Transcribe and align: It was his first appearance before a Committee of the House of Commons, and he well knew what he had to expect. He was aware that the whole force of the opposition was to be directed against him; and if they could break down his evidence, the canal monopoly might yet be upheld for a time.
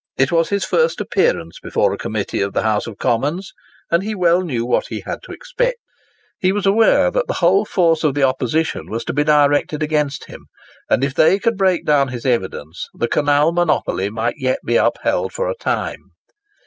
It 0.17 0.31
was 0.31 0.49
his 0.49 0.65
first 0.65 0.99
appearance 0.99 1.59
before 1.61 1.93
a 1.93 1.97
Committee 1.99 2.41
of 2.41 2.53
the 2.53 2.63
House 2.63 2.87
of 2.87 2.97
Commons, 2.97 3.53
and 3.91 4.01
he 4.01 4.15
well 4.15 4.41
knew 4.41 4.65
what 4.65 4.87
he 4.87 5.01
had 5.01 5.19
to 5.25 5.31
expect. 5.31 5.77
He 6.39 6.51
was 6.51 6.65
aware 6.65 7.11
that 7.11 7.27
the 7.27 7.35
whole 7.35 7.65
force 7.65 8.03
of 8.03 8.15
the 8.15 8.23
opposition 8.23 8.89
was 8.89 9.05
to 9.05 9.13
be 9.13 9.23
directed 9.23 9.83
against 9.83 10.25
him; 10.25 10.47
and 10.89 11.03
if 11.03 11.13
they 11.13 11.37
could 11.37 11.55
break 11.55 11.85
down 11.85 12.07
his 12.07 12.25
evidence, 12.25 12.87
the 12.95 13.07
canal 13.07 13.51
monopoly 13.51 14.09
might 14.09 14.37
yet 14.39 14.61
be 14.65 14.75
upheld 14.75 15.33
for 15.33 15.47
a 15.47 15.53
time. 15.59 16.01